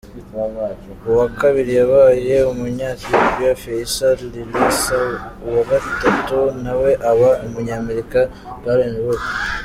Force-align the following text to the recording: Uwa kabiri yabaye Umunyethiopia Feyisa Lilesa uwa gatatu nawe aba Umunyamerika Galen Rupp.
Uwa 1.09 1.25
kabiri 1.39 1.71
yabaye 1.81 2.35
Umunyethiopia 2.51 3.51
Feyisa 3.61 4.07
Lilesa 4.19 4.99
uwa 5.45 5.61
gatatu 5.71 6.39
nawe 6.63 6.91
aba 7.11 7.29
Umunyamerika 7.45 8.19
Galen 8.63 8.95
Rupp. 9.05 9.25